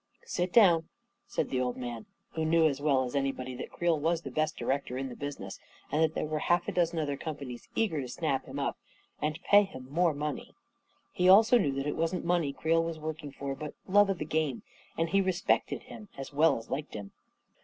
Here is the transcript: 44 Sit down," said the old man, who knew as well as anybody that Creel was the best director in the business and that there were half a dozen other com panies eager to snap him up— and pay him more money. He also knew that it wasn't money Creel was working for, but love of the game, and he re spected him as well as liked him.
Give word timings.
44 0.21 0.27
Sit 0.43 0.51
down," 0.53 0.89
said 1.27 1.49
the 1.51 1.61
old 1.61 1.77
man, 1.77 2.07
who 2.31 2.43
knew 2.43 2.65
as 2.65 2.81
well 2.81 3.03
as 3.03 3.15
anybody 3.15 3.53
that 3.53 3.71
Creel 3.71 3.99
was 3.99 4.23
the 4.23 4.31
best 4.31 4.57
director 4.57 4.97
in 4.97 5.09
the 5.09 5.15
business 5.15 5.59
and 5.91 6.01
that 6.01 6.15
there 6.15 6.25
were 6.25 6.39
half 6.39 6.67
a 6.67 6.71
dozen 6.71 6.97
other 6.97 7.15
com 7.15 7.35
panies 7.35 7.67
eager 7.75 8.01
to 8.01 8.07
snap 8.07 8.47
him 8.47 8.57
up— 8.57 8.79
and 9.21 9.39
pay 9.43 9.61
him 9.61 9.85
more 9.91 10.15
money. 10.15 10.55
He 11.11 11.29
also 11.29 11.59
knew 11.59 11.73
that 11.73 11.85
it 11.85 11.95
wasn't 11.95 12.25
money 12.25 12.51
Creel 12.51 12.83
was 12.83 12.97
working 12.97 13.31
for, 13.31 13.53
but 13.53 13.75
love 13.87 14.09
of 14.09 14.17
the 14.17 14.25
game, 14.25 14.63
and 14.97 15.09
he 15.09 15.21
re 15.21 15.31
spected 15.33 15.83
him 15.83 16.09
as 16.17 16.33
well 16.33 16.57
as 16.57 16.71
liked 16.71 16.95
him. 16.95 17.11